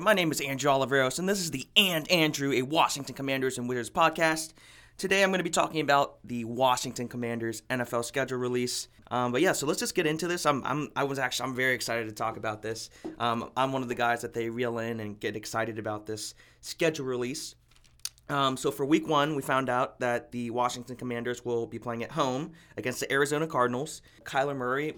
My 0.00 0.14
name 0.14 0.30
is 0.30 0.40
Andrew 0.40 0.70
Oliveros, 0.70 1.18
and 1.18 1.28
this 1.28 1.40
is 1.40 1.50
the 1.50 1.68
And 1.76 2.10
Andrew, 2.10 2.52
a 2.52 2.62
Washington 2.62 3.14
Commanders 3.14 3.58
and 3.58 3.68
Wizards 3.68 3.90
podcast. 3.90 4.54
Today, 4.96 5.22
I'm 5.22 5.28
going 5.28 5.40
to 5.40 5.44
be 5.44 5.50
talking 5.50 5.82
about 5.82 6.16
the 6.24 6.44
Washington 6.46 7.06
Commanders 7.06 7.60
NFL 7.68 8.06
schedule 8.06 8.38
release. 8.38 8.88
Um, 9.10 9.30
but 9.30 9.42
yeah, 9.42 9.52
so 9.52 9.66
let's 9.66 9.78
just 9.78 9.94
get 9.94 10.06
into 10.06 10.26
this. 10.26 10.46
I'm, 10.46 10.64
I'm, 10.64 10.90
I 10.96 11.04
was 11.04 11.18
actually, 11.18 11.50
I'm 11.50 11.54
very 11.54 11.74
excited 11.74 12.08
to 12.08 12.14
talk 12.14 12.38
about 12.38 12.62
this. 12.62 12.88
Um, 13.18 13.50
I'm 13.58 13.72
one 13.72 13.82
of 13.82 13.88
the 13.88 13.94
guys 13.94 14.22
that 14.22 14.32
they 14.32 14.48
reel 14.48 14.78
in 14.78 15.00
and 15.00 15.20
get 15.20 15.36
excited 15.36 15.78
about 15.78 16.06
this 16.06 16.34
schedule 16.62 17.04
release. 17.04 17.54
Um, 18.30 18.56
so 18.56 18.70
for 18.70 18.86
week 18.86 19.06
one, 19.06 19.36
we 19.36 19.42
found 19.42 19.68
out 19.68 20.00
that 20.00 20.32
the 20.32 20.48
Washington 20.48 20.96
Commanders 20.96 21.44
will 21.44 21.66
be 21.66 21.78
playing 21.78 22.02
at 22.04 22.12
home 22.12 22.52
against 22.78 23.00
the 23.00 23.12
Arizona 23.12 23.46
Cardinals. 23.46 24.00
Kyler 24.24 24.56
Murray 24.56 24.94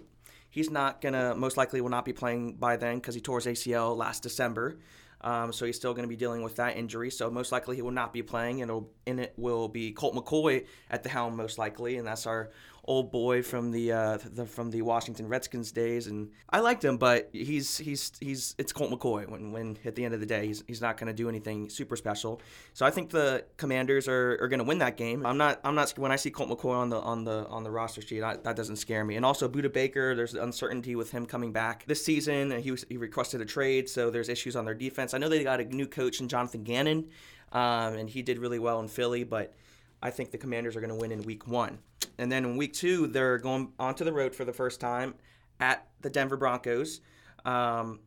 He's 0.53 0.71
not 0.71 1.01
gonna 1.01 1.35
most 1.35 1.57
likely 1.57 1.81
will 1.81 1.89
not 1.89 2.05
be 2.05 2.13
playing 2.13 2.55
by 2.55 2.77
then 2.77 2.97
because 2.97 3.17
he 3.17 3.21
tore 3.21 3.41
his 3.41 3.47
ACL 3.47 3.97
last 3.97 4.23
December. 4.23 4.79
Um, 5.23 5.53
so 5.53 5.65
he's 5.67 5.77
still 5.77 5.95
going 5.95 6.03
to 6.03 6.09
be 6.09 6.17
dealing 6.17 6.43
with 6.43 6.57
that 6.57 6.77
injury. 6.77 7.11
So 7.11 7.31
most 7.31 7.53
likely 7.53 7.77
he 7.77 7.83
will 7.83 7.93
not 7.93 8.13
be 8.13 8.23
playing, 8.23 8.61
and, 8.61 8.87
and 9.07 9.21
it 9.21 9.35
will 9.37 9.69
be 9.69 9.93
Colt 9.93 10.15
McCoy 10.15 10.67
at 10.91 11.05
the 11.05 11.09
helm 11.09 11.37
most 11.37 11.59
likely, 11.59 11.97
and 11.97 12.07
that's 12.07 12.27
our 12.27 12.51
old 12.85 13.13
boy 13.13 13.43
from 13.43 13.71
the, 13.71 13.93
uh, 13.93 14.19
the 14.25 14.45
from 14.45 14.71
the 14.71 14.83
Washington 14.83 15.29
Redskins 15.29 15.71
days, 15.71 16.09
and 16.09 16.31
I 16.51 16.61
liked 16.61 16.85
him, 16.85 16.97
but 16.97 17.31
he's 17.33 17.79
he's 17.79 18.13
he's 18.21 18.55
it's 18.59 18.73
Colt 18.73 18.91
McCoy. 18.91 19.29
When 19.29 19.53
when 19.53 19.79
at 19.85 19.95
the 19.95 20.05
end 20.05 20.15
of 20.15 20.21
the 20.21 20.27
day, 20.27 20.49
he's, 20.49 20.65
he's 20.67 20.81
not 20.81 20.97
going 20.97 21.07
to 21.07 21.13
do 21.13 21.29
anything 21.29 21.71
super 21.71 21.97
special. 21.97 22.41
So 22.75 22.85
I 22.85 22.91
think 22.91 23.11
the 23.11 23.45
Commanders 23.57 24.09
are, 24.09 24.37
are 24.41 24.49
going 24.49 24.59
to 24.59 24.65
win 24.65 24.79
that 24.79 24.97
game. 24.97 25.25
I'm 25.25 25.39
not 25.39 25.61
I'm 25.63 25.75
not 25.75 25.97
when 25.97 26.11
I 26.11 26.17
see 26.17 26.31
Colt 26.31 26.51
McCoy 26.51 26.75
on 26.75 26.91
the 26.91 27.01
on 27.01 27.25
the 27.25 27.47
on 27.47 27.63
the 27.63 27.71
roster 27.71 28.03
sheet, 28.03 28.23
I, 28.23 28.37
that 28.37 28.57
doesn't 28.57 28.77
scare 28.77 29.05
me. 29.05 29.17
And 29.17 29.25
also 29.25 29.49
Budda 29.49 29.73
Baker, 29.73 30.15
there's 30.15 30.35
uncertainty 30.35 30.97
with 30.97 31.13
him 31.13 31.25
coming 31.27 31.53
back 31.53 31.85
this 31.87 32.05
season. 32.05 32.51
He 32.63 32.73
was, 32.73 32.85
he 32.89 32.97
requested 32.97 33.41
a 33.41 33.45
trade, 33.45 33.89
so 33.89 34.11
there's 34.11 34.29
issues 34.29 34.57
on 34.57 34.65
their 34.65 34.75
defense. 34.75 35.15
I 35.15 35.19
know 35.19 35.29
they 35.29 35.45
got 35.45 35.61
a 35.61 35.65
new 35.65 35.87
coach 35.87 36.21
in 36.21 36.29
Jonathan 36.29 36.65
Gannon, 36.65 37.11
um, 37.53 37.95
and 37.95 38.11
he 38.11 38.23
did 38.23 38.39
really 38.39 38.59
well 38.59 38.81
in 38.81 38.89
Philly, 38.89 39.23
but 39.23 39.55
I 40.03 40.11
think 40.11 40.31
the 40.31 40.39
Commanders 40.39 40.77
are 40.77 40.81
going 40.81 40.93
to 40.93 40.97
win 40.97 41.13
in 41.13 41.23
week 41.23 41.47
one. 41.47 41.79
And 42.19 42.31
then 42.31 42.45
in 42.45 42.57
week 42.57 42.73
two, 42.73 43.07
they're 43.07 43.39
going 43.39 43.73
onto 43.79 44.05
the 44.05 44.13
road 44.13 44.35
for 44.35 44.45
the 44.45 44.53
first 44.53 44.81
time 44.81 45.15
at 45.61 45.87
the 46.01 46.11
Denver 46.11 46.37
Broncos. 46.37 47.01
Um, 47.45 48.01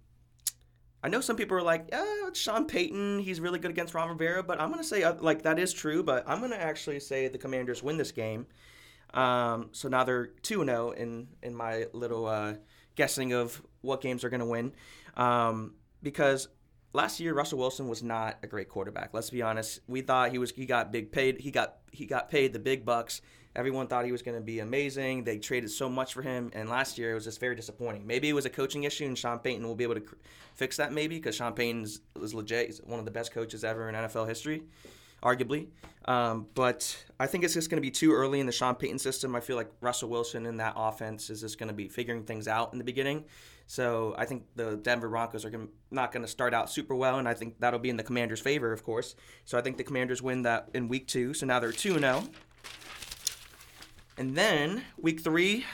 I 1.03 1.07
know 1.07 1.21
some 1.21 1.35
people 1.35 1.57
are 1.57 1.61
like, 1.61 1.87
yeah, 1.91 2.29
Sean 2.33 2.65
Payton. 2.65 3.19
He's 3.19 3.39
really 3.39 3.59
good 3.59 3.71
against 3.71 3.93
Ron 3.93 4.09
Rivera. 4.09 4.43
But 4.43 4.59
I'm 4.59 4.69
going 4.69 4.81
to 4.81 4.87
say, 4.87 5.03
uh, 5.03 5.13
like, 5.19 5.43
that 5.43 5.59
is 5.59 5.71
true. 5.71 6.03
But 6.03 6.23
I'm 6.27 6.39
going 6.39 6.51
to 6.51 6.61
actually 6.61 6.99
say 6.99 7.27
the 7.27 7.37
Commanders 7.37 7.83
win 7.83 7.97
this 7.97 8.11
game. 8.11 8.47
Um, 9.13 9.69
so 9.71 9.87
now 9.87 10.03
they're 10.03 10.27
2 10.27 10.65
0 10.65 10.91
in, 10.91 11.27
in 11.41 11.55
my 11.55 11.85
little 11.93 12.25
uh, 12.25 12.55
guessing 12.95 13.33
of 13.33 13.61
what 13.81 14.01
games 14.01 14.23
are 14.23 14.29
going 14.29 14.39
to 14.41 14.45
win. 14.45 14.73
Um, 15.15 15.75
because 16.01 16.47
last 16.95 17.19
year 17.19 17.33
Russell 17.33 17.59
Wilson 17.59 17.87
was 17.87 18.01
not 18.01 18.37
a 18.41 18.47
great 18.47 18.69
quarterback. 18.69 19.13
Let's 19.13 19.29
be 19.29 19.41
honest. 19.41 19.81
We 19.87 20.01
thought 20.01 20.31
he 20.31 20.37
was 20.37 20.51
he 20.51 20.65
got 20.65 20.91
big 20.91 21.11
paid. 21.11 21.39
He 21.39 21.51
got 21.51 21.77
he 21.91 22.05
got 22.05 22.29
paid 22.29 22.53
the 22.53 22.59
big 22.59 22.85
bucks. 22.85 23.21
Everyone 23.55 23.87
thought 23.87 24.03
he 24.03 24.11
was 24.11 24.21
going 24.21 24.37
to 24.37 24.43
be 24.43 24.59
amazing. 24.59 25.23
They 25.23 25.37
traded 25.37 25.71
so 25.71 25.87
much 25.87 26.13
for 26.13 26.21
him, 26.21 26.51
and 26.53 26.69
last 26.69 26.97
year 26.97 27.11
it 27.11 27.13
was 27.13 27.23
just 27.23 27.39
very 27.39 27.55
disappointing. 27.55 28.05
Maybe 28.05 28.27
it 28.27 28.33
was 28.33 28.45
a 28.45 28.49
coaching 28.49 28.83
issue, 28.83 29.05
and 29.05 29.17
Sean 29.17 29.39
Payton 29.39 29.65
will 29.65 29.75
be 29.75 29.85
able 29.85 29.95
to 29.95 30.03
fix 30.55 30.75
that. 30.77 30.91
Maybe 30.91 31.15
because 31.15 31.35
Sean 31.35 31.53
Payton 31.53 31.83
is 31.83 32.33
legit. 32.33 32.65
He's 32.65 32.79
one 32.79 32.99
of 32.99 33.05
the 33.05 33.11
best 33.11 33.31
coaches 33.31 33.63
ever 33.63 33.87
in 33.87 33.95
NFL 33.95 34.27
history, 34.27 34.63
arguably. 35.23 35.67
Um, 36.03 36.47
but 36.53 37.05
I 37.17 37.27
think 37.27 37.45
it's 37.45 37.53
just 37.53 37.69
going 37.69 37.77
to 37.77 37.81
be 37.81 37.91
too 37.91 38.11
early 38.11 38.41
in 38.41 38.45
the 38.45 38.51
Sean 38.51 38.75
Payton 38.75 38.99
system. 38.99 39.35
I 39.35 39.39
feel 39.39 39.55
like 39.55 39.71
Russell 39.79 40.09
Wilson 40.09 40.45
in 40.45 40.57
that 40.57 40.73
offense 40.75 41.29
is 41.29 41.39
just 41.39 41.57
going 41.57 41.69
to 41.69 41.73
be 41.73 41.87
figuring 41.87 42.23
things 42.23 42.49
out 42.49 42.73
in 42.73 42.77
the 42.77 42.83
beginning. 42.83 43.23
So 43.67 44.13
I 44.17 44.25
think 44.25 44.43
the 44.55 44.77
Denver 44.77 45.09
Broncos 45.09 45.43
are 45.43 45.49
gonna, 45.49 45.67
not 45.89 46.11
going 46.11 46.21
to 46.21 46.27
start 46.27 46.53
out 46.53 46.69
super 46.69 46.95
well, 46.95 47.17
and 47.17 47.27
I 47.27 47.33
think 47.33 47.59
that'll 47.59 47.79
be 47.79 47.89
in 47.89 47.97
the 47.97 48.03
Commanders' 48.03 48.39
favor, 48.39 48.71
of 48.71 48.83
course. 48.83 49.15
So 49.43 49.57
I 49.57 49.61
think 49.61 49.77
the 49.77 49.83
Commanders 49.83 50.21
win 50.21 50.43
that 50.43 50.69
in 50.73 50.87
week 50.87 51.07
two. 51.07 51.33
So 51.33 51.45
now 51.45 51.59
they're 51.59 51.71
2 51.71 51.99
0. 51.99 52.23
And 54.17 54.35
then 54.35 54.83
week 54.97 55.19
three, 55.21 55.65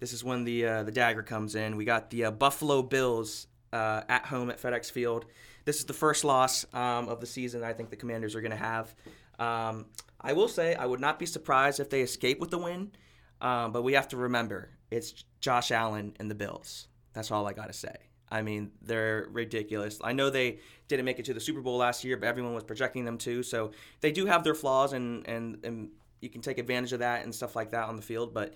this 0.00 0.12
is 0.12 0.22
when 0.22 0.44
the 0.44 0.66
uh, 0.66 0.82
the 0.82 0.92
dagger 0.92 1.22
comes 1.22 1.54
in. 1.54 1.76
We 1.76 1.84
got 1.84 2.10
the 2.10 2.26
uh, 2.26 2.30
Buffalo 2.30 2.82
Bills 2.82 3.46
uh, 3.72 4.02
at 4.08 4.26
home 4.26 4.50
at 4.50 4.60
FedEx 4.60 4.90
Field. 4.90 5.24
This 5.64 5.78
is 5.78 5.86
the 5.86 5.94
first 5.94 6.24
loss 6.24 6.66
um, 6.74 7.08
of 7.08 7.20
the 7.20 7.26
season. 7.26 7.64
I 7.64 7.72
think 7.72 7.88
the 7.88 7.96
Commanders 7.96 8.34
are 8.34 8.42
going 8.42 8.50
to 8.50 8.56
have. 8.56 8.94
Um, 9.38 9.86
I 10.20 10.34
will 10.34 10.48
say 10.48 10.74
I 10.74 10.84
would 10.84 11.00
not 11.00 11.18
be 11.18 11.26
surprised 11.26 11.80
if 11.80 11.88
they 11.88 12.02
escape 12.02 12.38
with 12.38 12.50
the 12.50 12.58
win, 12.58 12.92
um, 13.40 13.72
but 13.72 13.82
we 13.82 13.94
have 13.94 14.08
to 14.08 14.16
remember 14.16 14.70
it's 14.90 15.24
Josh 15.40 15.70
Allen 15.70 16.14
and 16.20 16.30
the 16.30 16.34
Bills. 16.34 16.88
That's 17.14 17.30
all 17.30 17.46
I 17.46 17.52
got 17.52 17.66
to 17.66 17.72
say. 17.72 17.94
I 18.30 18.42
mean, 18.42 18.72
they're 18.82 19.28
ridiculous. 19.30 19.98
I 20.02 20.12
know 20.12 20.28
they 20.28 20.58
didn't 20.88 21.04
make 21.04 21.18
it 21.18 21.24
to 21.26 21.34
the 21.34 21.40
Super 21.40 21.60
Bowl 21.60 21.78
last 21.78 22.04
year, 22.04 22.16
but 22.16 22.26
everyone 22.26 22.54
was 22.54 22.64
projecting 22.64 23.04
them 23.04 23.18
to. 23.18 23.42
So 23.42 23.70
they 24.00 24.12
do 24.12 24.26
have 24.26 24.44
their 24.44 24.54
flaws, 24.54 24.92
and 24.92 25.26
and 25.26 25.64
and 25.64 25.90
you 26.20 26.28
can 26.28 26.40
take 26.40 26.58
advantage 26.58 26.92
of 26.92 26.98
that 26.98 27.24
and 27.24 27.34
stuff 27.34 27.54
like 27.54 27.70
that 27.70 27.88
on 27.88 27.96
the 27.96 28.02
field. 28.02 28.34
But 28.34 28.54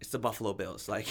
it's 0.00 0.10
the 0.10 0.18
Buffalo 0.18 0.52
Bills. 0.52 0.88
Like 0.96 1.06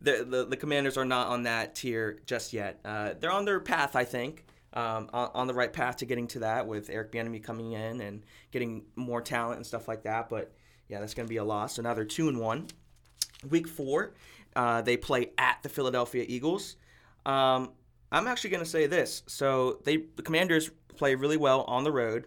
the, 0.00 0.24
the, 0.28 0.46
the 0.46 0.56
Commanders 0.56 0.96
are 0.96 1.04
not 1.04 1.28
on 1.28 1.44
that 1.44 1.74
tier 1.74 2.20
just 2.26 2.52
yet. 2.52 2.80
Uh, 2.84 3.14
they're 3.18 3.30
on 3.30 3.44
their 3.44 3.60
path, 3.60 3.96
I 3.96 4.04
think, 4.04 4.44
um, 4.72 5.08
on, 5.12 5.30
on, 5.34 5.46
the 5.46 5.54
right 5.54 5.72
path 5.72 5.98
to 5.98 6.06
getting 6.06 6.26
to 6.28 6.40
that 6.40 6.66
with 6.66 6.90
Eric 6.90 7.12
Bieniemy 7.12 7.42
coming 7.42 7.72
in 7.72 8.00
and 8.00 8.24
getting 8.50 8.84
more 8.96 9.20
talent 9.20 9.58
and 9.58 9.66
stuff 9.66 9.88
like 9.88 10.02
that. 10.02 10.28
But 10.28 10.52
yeah, 10.88 11.00
that's 11.00 11.14
going 11.14 11.26
to 11.26 11.30
be 11.30 11.36
a 11.36 11.44
loss. 11.44 11.74
So 11.74 11.82
now 11.82 11.94
they're 11.94 12.04
two 12.04 12.28
and 12.28 12.40
one. 12.40 12.66
Week 13.50 13.68
four, 13.68 14.14
uh, 14.56 14.82
they 14.82 14.96
play 14.96 15.30
at 15.38 15.62
the 15.62 15.68
Philadelphia 15.68 16.24
Eagles. 16.26 16.76
Um, 17.26 17.72
I'm 18.12 18.28
actually 18.28 18.50
going 18.50 18.62
to 18.62 18.68
say 18.70 18.86
this. 18.86 19.22
So 19.26 19.80
they 19.84 19.96
the 20.16 20.22
Commanders 20.22 20.70
play 20.96 21.14
really 21.14 21.36
well 21.36 21.62
on 21.62 21.84
the 21.84 21.92
road. 21.92 22.26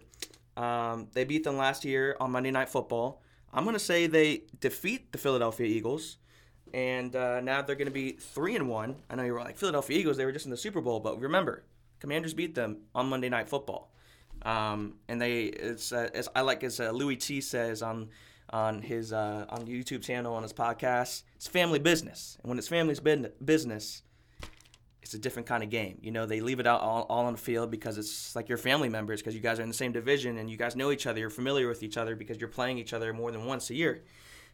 Um, 0.56 1.08
they 1.12 1.24
beat 1.24 1.44
them 1.44 1.56
last 1.56 1.84
year 1.84 2.16
on 2.20 2.32
Monday 2.32 2.50
Night 2.50 2.68
Football. 2.68 3.22
I'm 3.52 3.64
going 3.64 3.74
to 3.74 3.80
say 3.80 4.06
they 4.06 4.42
defeat 4.60 5.12
the 5.12 5.18
Philadelphia 5.18 5.66
Eagles, 5.66 6.18
and 6.74 7.14
uh, 7.16 7.40
now 7.40 7.62
they're 7.62 7.76
going 7.76 7.86
to 7.86 7.92
be 7.92 8.12
three 8.12 8.56
and 8.56 8.68
one. 8.68 8.96
I 9.08 9.14
know 9.14 9.22
you're 9.22 9.38
like 9.38 9.56
Philadelphia 9.56 9.98
Eagles; 9.98 10.16
they 10.16 10.24
were 10.24 10.32
just 10.32 10.44
in 10.44 10.50
the 10.50 10.56
Super 10.56 10.80
Bowl, 10.80 11.00
but 11.00 11.18
remember, 11.20 11.64
Commanders 12.00 12.34
beat 12.34 12.54
them 12.54 12.82
on 12.94 13.08
Monday 13.08 13.28
Night 13.28 13.48
Football, 13.48 13.90
um, 14.42 14.96
and 15.08 15.22
they 15.22 15.44
it's 15.44 15.92
uh, 15.92 16.10
as 16.12 16.28
I 16.34 16.42
like 16.42 16.62
as 16.64 16.80
uh, 16.80 16.90
Louis 16.90 17.16
T 17.16 17.40
says 17.40 17.82
on 17.82 18.10
on 18.50 18.82
his 18.82 19.12
uh, 19.12 19.46
on 19.48 19.66
YouTube 19.66 20.02
channel 20.02 20.34
on 20.34 20.42
his 20.42 20.52
podcast. 20.52 21.22
It's 21.36 21.46
family 21.46 21.78
business, 21.78 22.36
and 22.42 22.48
when 22.48 22.58
it's 22.58 22.68
family's 22.68 23.00
business, 23.00 24.02
it's 25.02 25.14
a 25.14 25.18
different 25.18 25.48
kind 25.48 25.62
of 25.62 25.70
game. 25.70 25.98
You 26.02 26.10
know, 26.10 26.26
they 26.26 26.40
leave 26.40 26.60
it 26.60 26.66
out 26.66 26.80
all, 26.80 27.06
all 27.08 27.24
on 27.26 27.32
the 27.32 27.38
field 27.38 27.70
because 27.70 27.96
it's 27.96 28.36
like 28.36 28.48
your 28.48 28.58
family 28.58 28.88
members 28.88 29.20
because 29.20 29.34
you 29.34 29.40
guys 29.40 29.58
are 29.58 29.62
in 29.62 29.68
the 29.68 29.74
same 29.74 29.92
division 29.92 30.36
and 30.38 30.50
you 30.50 30.56
guys 30.56 30.76
know 30.76 30.90
each 30.90 31.06
other. 31.06 31.18
You're 31.18 31.30
familiar 31.30 31.68
with 31.68 31.82
each 31.82 31.96
other 31.96 32.14
because 32.14 32.38
you're 32.38 32.48
playing 32.48 32.78
each 32.78 32.92
other 32.92 33.12
more 33.14 33.30
than 33.30 33.46
once 33.46 33.70
a 33.70 33.74
year. 33.74 34.02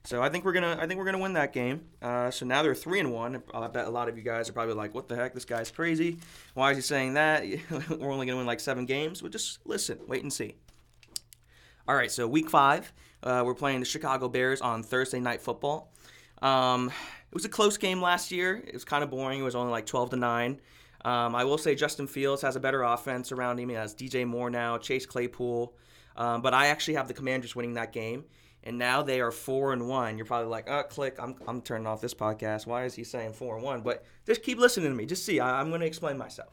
So 0.04 0.22
I 0.22 0.28
think 0.28 0.44
we're 0.44 0.52
gonna 0.52 0.76
I 0.78 0.86
think 0.86 0.98
we're 0.98 1.06
gonna 1.06 1.18
win 1.18 1.32
that 1.32 1.52
game. 1.54 1.86
Uh, 2.02 2.30
so 2.30 2.44
now 2.44 2.62
they're 2.62 2.74
three 2.74 3.00
and 3.00 3.10
one. 3.10 3.42
I 3.54 3.66
bet 3.68 3.86
a 3.86 3.90
lot 3.90 4.08
of 4.08 4.18
you 4.18 4.22
guys 4.22 4.50
are 4.50 4.52
probably 4.52 4.74
like, 4.74 4.94
"What 4.94 5.08
the 5.08 5.16
heck? 5.16 5.32
This 5.32 5.46
guy's 5.46 5.70
crazy. 5.70 6.18
Why 6.52 6.70
is 6.72 6.76
he 6.76 6.82
saying 6.82 7.14
that? 7.14 7.42
we're 7.88 8.12
only 8.12 8.26
gonna 8.26 8.36
win 8.36 8.46
like 8.46 8.60
seven 8.60 8.84
games." 8.84 9.22
Well, 9.22 9.30
just 9.30 9.60
listen, 9.66 9.98
wait 10.06 10.22
and 10.22 10.32
see. 10.32 10.56
All 11.88 11.96
right, 11.96 12.10
so 12.10 12.28
week 12.28 12.50
five. 12.50 12.92
Uh, 13.24 13.42
we're 13.44 13.54
playing 13.54 13.80
the 13.80 13.86
Chicago 13.86 14.28
Bears 14.28 14.60
on 14.60 14.82
Thursday 14.82 15.18
Night 15.18 15.40
Football. 15.40 15.90
Um, 16.42 16.88
it 16.88 17.34
was 17.34 17.46
a 17.46 17.48
close 17.48 17.78
game 17.78 18.02
last 18.02 18.30
year. 18.30 18.62
It 18.64 18.74
was 18.74 18.84
kind 18.84 19.02
of 19.02 19.10
boring. 19.10 19.40
It 19.40 19.42
was 19.42 19.54
only 19.54 19.72
like 19.72 19.86
12 19.86 20.10
to 20.10 20.16
9. 20.16 20.60
Um, 21.06 21.34
I 21.34 21.44
will 21.44 21.58
say 21.58 21.74
Justin 21.74 22.06
Fields 22.06 22.42
has 22.42 22.54
a 22.54 22.60
better 22.60 22.82
offense 22.82 23.32
around 23.32 23.58
him. 23.58 23.70
He 23.70 23.74
has 23.74 23.94
DJ 23.94 24.26
Moore 24.26 24.50
now, 24.50 24.76
Chase 24.78 25.06
Claypool. 25.06 25.74
Um, 26.16 26.42
but 26.42 26.54
I 26.54 26.66
actually 26.66 26.94
have 26.94 27.08
the 27.08 27.14
Commanders 27.14 27.56
winning 27.56 27.74
that 27.74 27.92
game. 27.92 28.24
And 28.62 28.78
now 28.78 29.02
they 29.02 29.20
are 29.20 29.30
four 29.30 29.72
and 29.72 29.88
one. 29.88 30.16
You're 30.16 30.26
probably 30.26 30.48
like, 30.48 30.70
oh, 30.70 30.82
click. 30.84 31.16
I'm, 31.18 31.34
I'm 31.46 31.60
turning 31.60 31.86
off 31.86 32.00
this 32.00 32.14
podcast. 32.14 32.66
Why 32.66 32.84
is 32.84 32.94
he 32.94 33.04
saying 33.04 33.32
four 33.34 33.56
and 33.56 33.64
one? 33.64 33.82
But 33.82 34.04
just 34.26 34.42
keep 34.42 34.58
listening 34.58 34.90
to 34.90 34.94
me. 34.94 35.04
Just 35.04 35.26
see. 35.26 35.40
I, 35.40 35.60
am 35.60 35.68
going 35.68 35.80
to 35.80 35.86
explain 35.86 36.16
myself. 36.16 36.52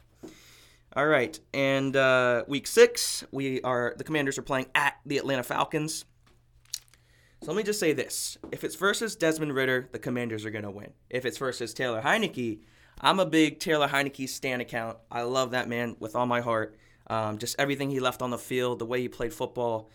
All 0.94 1.08
right. 1.08 1.40
And 1.54 1.96
uh, 1.96 2.44
week 2.48 2.68
six, 2.68 3.24
we 3.32 3.62
are 3.62 3.94
the 3.98 4.04
Commanders 4.04 4.38
are 4.38 4.42
playing 4.42 4.68
at 4.76 4.98
the 5.06 5.18
Atlanta 5.18 5.44
Falcons. 5.44 6.04
So 7.44 7.52
let 7.52 7.58
me 7.58 7.64
just 7.64 7.80
say 7.80 7.92
this. 7.92 8.38
If 8.52 8.64
it's 8.64 8.76
versus 8.76 9.16
Desmond 9.16 9.56
Ridder, 9.56 9.90
the 9.92 9.98
Commanders 9.98 10.46
are 10.46 10.52
going 10.52 10.64
to 10.64 10.70
win. 10.70 10.94
If 11.10 11.26
it's 11.26 11.40
versus 11.40 11.74
Taylor 11.74 12.00
Heinicke, 12.00 12.60
I'm 13.00 13.20
a 13.20 13.26
big 13.26 13.60
Taylor 13.60 13.88
Heinicke 13.88 14.30
stan 14.30 14.62
account. 14.62 14.98
I 15.12 15.24
love 15.24 15.52
that 15.52 15.68
man 15.68 15.96
with 16.00 16.16
all 16.16 16.28
my 16.28 16.42
heart. 16.42 16.78
Um, 17.08 17.40
just 17.40 17.56
everything 17.58 17.90
he 17.90 18.00
left 18.00 18.22
on 18.22 18.30
the 18.30 18.38
field, 18.38 18.78
the 18.78 18.86
way 18.86 19.02
he 19.02 19.10
played 19.10 19.34
football, 19.34 19.90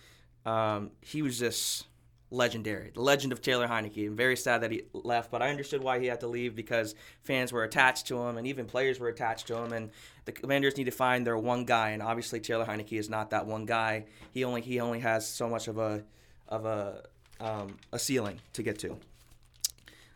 um, 0.45 0.91
he 1.01 1.23
was 1.23 1.39
just 1.39 1.87
legendary. 2.33 2.91
The 2.93 3.01
legend 3.01 3.33
of 3.33 3.41
Taylor 3.41 3.69
Heinicke. 3.69 4.09
I'm 4.09 4.17
very 4.17 4.37
sad 4.37 4.63
that 4.63 4.73
he 4.73 4.83
left, 4.93 5.31
but 5.31 5.41
I 5.41 5.49
understood 5.49 5.85
why 5.85 6.01
he 6.01 6.07
had 6.07 6.19
to 6.21 6.27
leave 6.27 6.57
because 6.57 6.97
fans 7.23 7.53
were 7.53 7.63
attached 7.63 8.09
to 8.09 8.19
him 8.19 8.39
and 8.39 8.47
even 8.49 8.67
players 8.67 8.99
were 8.99 9.07
attached 9.09 9.47
to 9.47 9.57
him. 9.57 9.73
And 9.73 9.91
the 10.25 10.33
Commanders 10.33 10.77
need 10.77 10.85
to 10.85 10.91
find 10.91 11.25
their 11.25 11.39
one 11.39 11.65
guy, 11.65 11.91
and 11.91 12.03
obviously 12.03 12.41
Taylor 12.41 12.65
Heinicke 12.65 12.99
is 12.99 13.09
not 13.09 13.31
that 13.31 13.47
one 13.47 13.67
guy. 13.67 14.07
He 14.33 14.43
only 14.43 14.63
he 14.63 14.81
only 14.81 14.99
has 14.99 15.29
so 15.29 15.49
much 15.49 15.69
of 15.69 15.79
a 15.79 16.03
of 16.49 16.65
a 16.67 17.05
um, 17.41 17.77
a 17.93 17.99
ceiling 17.99 18.41
to 18.53 18.62
get 18.62 18.79
to. 18.81 18.97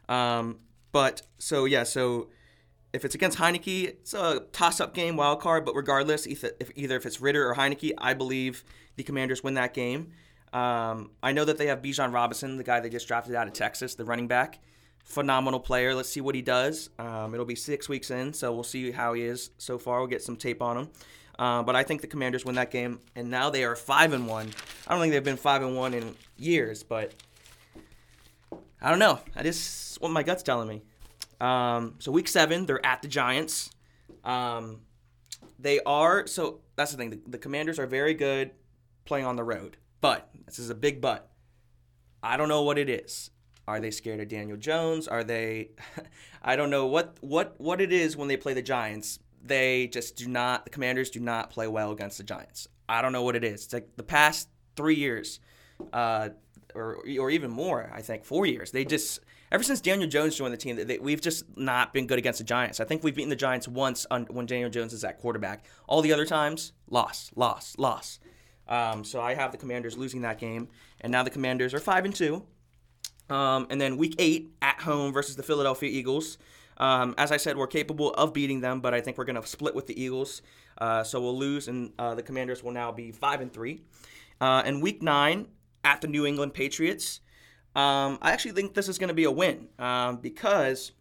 Um, 0.08 0.58
but 0.92 1.22
so 1.38 1.64
yeah, 1.64 1.84
so 1.84 2.28
if 2.92 3.04
it's 3.04 3.14
against 3.14 3.38
Heinicke, 3.38 3.84
it's 3.88 4.14
a 4.14 4.40
toss-up 4.52 4.94
game, 4.94 5.16
wild 5.16 5.40
card. 5.40 5.64
But 5.64 5.74
regardless, 5.74 6.26
either 6.26 6.52
if, 6.58 6.70
either 6.74 6.96
if 6.96 7.06
it's 7.06 7.20
Ridder 7.20 7.48
or 7.48 7.54
Heinicke, 7.54 7.92
I 7.98 8.14
believe 8.14 8.64
the 8.96 9.04
Commanders 9.04 9.44
win 9.44 9.54
that 9.54 9.74
game. 9.74 10.12
Um, 10.52 11.12
I 11.22 11.30
know 11.32 11.44
that 11.44 11.58
they 11.58 11.66
have 11.66 11.80
Bijan 11.80 12.12
Robinson, 12.12 12.56
the 12.56 12.64
guy 12.64 12.80
they 12.80 12.90
just 12.90 13.06
drafted 13.06 13.36
out 13.36 13.46
of 13.46 13.52
Texas, 13.52 13.94
the 13.94 14.04
running 14.04 14.26
back. 14.26 14.58
Phenomenal 15.04 15.60
player. 15.60 15.94
Let's 15.94 16.08
see 16.08 16.20
what 16.20 16.34
he 16.34 16.42
does. 16.42 16.90
Um, 16.98 17.32
it'll 17.34 17.46
be 17.46 17.54
six 17.54 17.88
weeks 17.88 18.10
in, 18.10 18.32
so 18.32 18.52
we'll 18.52 18.64
see 18.64 18.90
how 18.90 19.12
he 19.12 19.22
is 19.22 19.50
so 19.58 19.78
far. 19.78 20.00
We'll 20.00 20.08
get 20.08 20.22
some 20.22 20.36
tape 20.36 20.60
on 20.60 20.76
him. 20.76 20.90
Uh, 21.40 21.62
but 21.62 21.74
I 21.74 21.84
think 21.84 22.02
the 22.02 22.06
Commanders 22.06 22.44
win 22.44 22.56
that 22.56 22.70
game, 22.70 23.00
and 23.16 23.30
now 23.30 23.48
they 23.48 23.64
are 23.64 23.74
five 23.74 24.12
and 24.12 24.26
one. 24.28 24.50
I 24.86 24.92
don't 24.92 25.00
think 25.00 25.14
they've 25.14 25.24
been 25.24 25.38
five 25.38 25.62
and 25.62 25.74
one 25.74 25.94
in 25.94 26.14
years, 26.36 26.82
but 26.82 27.14
I 28.82 28.90
don't 28.90 28.98
know. 28.98 29.20
That 29.34 29.46
is 29.46 29.96
what 30.00 30.12
my 30.12 30.22
gut's 30.22 30.42
telling 30.42 30.68
me. 30.68 30.82
Um, 31.40 31.94
so 31.98 32.12
week 32.12 32.28
seven, 32.28 32.66
they're 32.66 32.84
at 32.84 33.00
the 33.00 33.08
Giants. 33.08 33.70
Um, 34.22 34.82
they 35.58 35.80
are 35.80 36.26
so 36.26 36.60
that's 36.76 36.90
the 36.90 36.98
thing. 36.98 37.08
The, 37.08 37.20
the 37.26 37.38
Commanders 37.38 37.78
are 37.78 37.86
very 37.86 38.12
good 38.12 38.50
playing 39.06 39.24
on 39.24 39.36
the 39.36 39.44
road, 39.44 39.78
but 40.02 40.28
this 40.44 40.58
is 40.58 40.68
a 40.68 40.74
big 40.74 41.00
but. 41.00 41.30
I 42.22 42.36
don't 42.36 42.50
know 42.50 42.64
what 42.64 42.76
it 42.76 42.90
is. 42.90 43.30
Are 43.66 43.80
they 43.80 43.90
scared 43.90 44.20
of 44.20 44.28
Daniel 44.28 44.58
Jones? 44.58 45.08
Are 45.08 45.24
they? 45.24 45.70
I 46.42 46.56
don't 46.56 46.68
know 46.68 46.84
what 46.84 47.16
what 47.22 47.54
what 47.58 47.80
it 47.80 47.94
is 47.94 48.14
when 48.14 48.28
they 48.28 48.36
play 48.36 48.52
the 48.52 48.60
Giants. 48.60 49.20
They 49.42 49.88
just 49.88 50.16
do 50.16 50.28
not. 50.28 50.64
The 50.64 50.70
Commanders 50.70 51.10
do 51.10 51.20
not 51.20 51.50
play 51.50 51.66
well 51.66 51.90
against 51.92 52.18
the 52.18 52.24
Giants. 52.24 52.68
I 52.88 53.02
don't 53.02 53.12
know 53.12 53.22
what 53.22 53.36
it 53.36 53.44
is. 53.44 53.64
It's 53.64 53.72
like 53.72 53.96
the 53.96 54.02
past 54.02 54.48
three 54.76 54.96
years, 54.96 55.40
uh, 55.92 56.30
or 56.74 56.98
or 57.18 57.30
even 57.30 57.50
more. 57.50 57.90
I 57.94 58.02
think 58.02 58.24
four 58.24 58.46
years. 58.46 58.70
They 58.70 58.84
just 58.84 59.20
ever 59.52 59.62
since 59.62 59.80
Daniel 59.80 60.08
Jones 60.08 60.36
joined 60.36 60.52
the 60.52 60.58
team, 60.58 60.76
they, 60.76 60.98
we've 60.98 61.20
just 61.20 61.44
not 61.56 61.92
been 61.92 62.06
good 62.06 62.18
against 62.18 62.38
the 62.38 62.44
Giants. 62.44 62.80
I 62.80 62.84
think 62.84 63.02
we've 63.02 63.14
beaten 63.14 63.30
the 63.30 63.36
Giants 63.36 63.66
once 63.66 64.06
on, 64.10 64.26
when 64.26 64.46
Daniel 64.46 64.70
Jones 64.70 64.92
is 64.92 65.04
at 65.04 65.20
quarterback. 65.20 65.64
All 65.86 66.02
the 66.02 66.12
other 66.12 66.26
times, 66.26 66.72
loss, 66.88 67.30
loss, 67.34 67.76
loss. 67.78 68.18
Um, 68.68 69.04
so 69.04 69.20
I 69.20 69.34
have 69.34 69.52
the 69.52 69.58
Commanders 69.58 69.98
losing 69.98 70.22
that 70.22 70.38
game, 70.38 70.68
and 71.00 71.10
now 71.10 71.22
the 71.22 71.30
Commanders 71.30 71.74
are 71.74 71.80
five 71.80 72.04
and 72.04 72.14
two. 72.14 72.44
Um, 73.28 73.68
and 73.70 73.80
then 73.80 73.96
week 73.96 74.16
eight 74.18 74.50
at 74.60 74.80
home 74.80 75.12
versus 75.12 75.36
the 75.36 75.42
Philadelphia 75.42 75.88
Eagles. 75.88 76.36
Um, 76.80 77.14
as 77.18 77.30
I 77.30 77.36
said, 77.36 77.56
we're 77.56 77.68
capable 77.68 78.12
of 78.14 78.32
beating 78.32 78.60
them, 78.60 78.80
but 78.80 78.94
I 78.94 79.00
think 79.00 79.18
we're 79.18 79.24
going 79.24 79.40
to 79.40 79.46
split 79.46 79.74
with 79.74 79.86
the 79.86 80.02
Eagles. 80.02 80.42
Uh, 80.78 81.04
so 81.04 81.20
we'll 81.20 81.38
lose, 81.38 81.68
and 81.68 81.92
uh, 81.98 82.14
the 82.14 82.22
Commanders 82.22 82.64
will 82.64 82.72
now 82.72 82.90
be 82.90 83.12
five 83.12 83.40
and 83.40 83.52
three. 83.52 83.82
Uh, 84.40 84.62
and 84.64 84.82
week 84.82 85.02
nine 85.02 85.46
at 85.84 86.00
the 86.00 86.08
New 86.08 86.26
England 86.26 86.54
Patriots. 86.54 87.20
Um, 87.76 88.18
I 88.22 88.32
actually 88.32 88.52
think 88.52 88.74
this 88.74 88.88
is 88.88 88.98
going 88.98 89.08
to 89.08 89.14
be 89.14 89.24
a 89.24 89.30
win 89.30 89.68
um, 89.78 90.16
because 90.16 90.92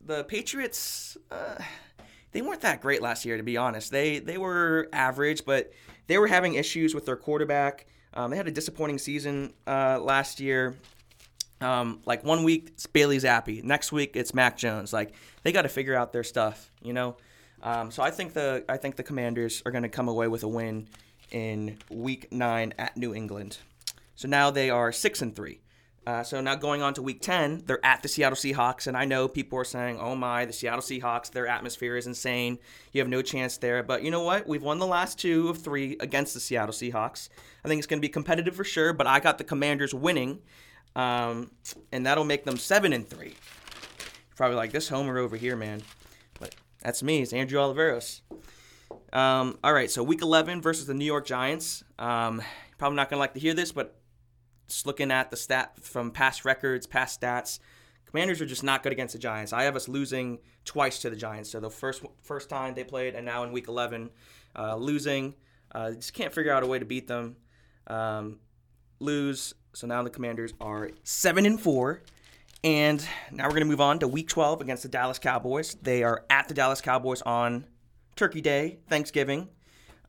the 0.00 0.24
Patriots 0.24 1.18
uh, 1.30 1.58
they 2.34 2.42
weren't 2.42 2.62
that 2.62 2.80
great 2.80 3.00
last 3.02 3.24
year, 3.24 3.36
to 3.36 3.42
be 3.42 3.56
honest. 3.56 3.90
They 3.90 4.18
they 4.18 4.38
were 4.38 4.88
average, 4.92 5.44
but 5.44 5.72
they 6.06 6.18
were 6.18 6.26
having 6.26 6.54
issues 6.54 6.94
with 6.94 7.06
their 7.06 7.16
quarterback. 7.16 7.86
Um, 8.12 8.30
they 8.30 8.36
had 8.36 8.48
a 8.48 8.52
disappointing 8.52 8.98
season 8.98 9.54
uh, 9.66 9.98
last 10.00 10.40
year. 10.40 10.76
Um, 11.60 12.00
like 12.04 12.24
one 12.24 12.44
week 12.44 12.70
it's 12.72 12.86
Bailey 12.86 13.18
Zappe, 13.18 13.62
next 13.62 13.92
week 13.92 14.16
it's 14.16 14.34
Mac 14.34 14.56
Jones. 14.56 14.92
Like 14.92 15.14
they 15.42 15.52
got 15.52 15.62
to 15.62 15.68
figure 15.68 15.94
out 15.94 16.12
their 16.12 16.24
stuff, 16.24 16.70
you 16.82 16.92
know. 16.92 17.16
Um, 17.62 17.90
so 17.90 18.02
I 18.02 18.10
think 18.10 18.34
the 18.34 18.64
I 18.68 18.76
think 18.76 18.96
the 18.96 19.02
Commanders 19.02 19.62
are 19.64 19.72
going 19.72 19.82
to 19.82 19.88
come 19.88 20.08
away 20.08 20.28
with 20.28 20.42
a 20.42 20.48
win 20.48 20.88
in 21.30 21.78
Week 21.90 22.30
Nine 22.32 22.74
at 22.78 22.96
New 22.96 23.14
England. 23.14 23.58
So 24.14 24.28
now 24.28 24.50
they 24.50 24.70
are 24.70 24.92
six 24.92 25.22
and 25.22 25.34
three. 25.34 25.60
Uh, 26.06 26.22
so 26.22 26.40
now 26.40 26.54
going 26.54 26.82
on 26.82 26.92
to 26.92 27.00
week 27.00 27.22
10, 27.22 27.62
they're 27.64 27.84
at 27.84 28.02
the 28.02 28.08
Seattle 28.08 28.36
Seahawks. 28.36 28.86
And 28.86 28.96
I 28.96 29.06
know 29.06 29.26
people 29.26 29.58
are 29.58 29.64
saying, 29.64 29.98
oh 29.98 30.14
my, 30.14 30.44
the 30.44 30.52
Seattle 30.52 30.82
Seahawks, 30.82 31.30
their 31.30 31.46
atmosphere 31.46 31.96
is 31.96 32.06
insane. 32.06 32.58
You 32.92 33.00
have 33.00 33.08
no 33.08 33.22
chance 33.22 33.56
there. 33.56 33.82
But 33.82 34.02
you 34.02 34.10
know 34.10 34.22
what? 34.22 34.46
We've 34.46 34.62
won 34.62 34.78
the 34.78 34.86
last 34.86 35.18
two 35.18 35.48
of 35.48 35.58
three 35.58 35.96
against 36.00 36.34
the 36.34 36.40
Seattle 36.40 36.74
Seahawks. 36.74 37.30
I 37.64 37.68
think 37.68 37.78
it's 37.78 37.86
going 37.86 38.00
to 38.00 38.06
be 38.06 38.10
competitive 38.10 38.54
for 38.54 38.64
sure, 38.64 38.92
but 38.92 39.06
I 39.06 39.18
got 39.18 39.38
the 39.38 39.44
Commanders 39.44 39.94
winning. 39.94 40.40
Um, 40.96 41.50
and 41.92 42.06
that'll 42.06 42.24
make 42.24 42.44
them 42.44 42.56
7 42.56 42.92
and 42.92 43.08
3. 43.08 43.26
You're 43.26 43.36
probably 44.36 44.56
like, 44.56 44.72
this 44.72 44.88
homer 44.88 45.18
over 45.18 45.36
here, 45.36 45.56
man. 45.56 45.82
But 46.38 46.54
that's 46.82 47.02
me. 47.02 47.20
It's 47.20 47.32
Andrew 47.32 47.58
Oliveros. 47.58 48.20
Um, 49.12 49.58
all 49.62 49.72
right, 49.72 49.90
so 49.90 50.02
week 50.02 50.22
11 50.22 50.62
versus 50.62 50.86
the 50.86 50.94
New 50.94 51.04
York 51.04 51.26
Giants. 51.26 51.84
Um, 51.98 52.42
probably 52.78 52.96
not 52.96 53.10
going 53.10 53.18
to 53.18 53.20
like 53.20 53.34
to 53.34 53.40
hear 53.40 53.54
this, 53.54 53.72
but 53.72 53.96
just 54.68 54.86
looking 54.86 55.10
at 55.10 55.30
the 55.30 55.36
stat 55.36 55.72
from 55.80 56.10
past 56.10 56.44
records, 56.44 56.86
past 56.86 57.20
stats, 57.20 57.58
Commanders 58.14 58.40
are 58.40 58.46
just 58.46 58.62
not 58.62 58.84
good 58.84 58.92
against 58.92 59.14
the 59.14 59.18
Giants. 59.18 59.52
I 59.52 59.64
have 59.64 59.74
us 59.74 59.88
losing 59.88 60.38
twice 60.64 61.00
to 61.00 61.10
the 61.10 61.16
Giants. 61.16 61.50
So 61.50 61.58
the 61.58 61.68
first 61.68 62.00
first 62.22 62.48
time 62.48 62.72
they 62.74 62.84
played, 62.84 63.16
and 63.16 63.26
now 63.26 63.42
in 63.42 63.50
Week 63.50 63.66
11, 63.66 64.08
uh, 64.54 64.76
losing. 64.76 65.34
Uh, 65.74 65.90
just 65.90 66.14
can't 66.14 66.32
figure 66.32 66.52
out 66.52 66.62
a 66.62 66.66
way 66.68 66.78
to 66.78 66.84
beat 66.84 67.08
them. 67.08 67.34
Um, 67.88 68.38
lose. 69.00 69.54
So 69.74 69.86
now 69.86 70.02
the 70.02 70.10
Commanders 70.10 70.54
are 70.60 70.90
seven 71.02 71.46
and 71.46 71.60
four. 71.60 72.02
And 72.62 73.06
now 73.30 73.44
we're 73.44 73.50
going 73.50 73.62
to 73.62 73.68
move 73.68 73.80
on 73.80 73.98
to 73.98 74.08
Week 74.08 74.28
12 74.28 74.62
against 74.62 74.84
the 74.84 74.88
Dallas 74.88 75.18
Cowboys. 75.18 75.76
They 75.82 76.02
are 76.02 76.24
at 76.30 76.48
the 76.48 76.54
Dallas 76.54 76.80
Cowboys 76.80 77.20
on 77.22 77.66
Turkey 78.16 78.40
Day, 78.40 78.78
Thanksgiving. 78.88 79.48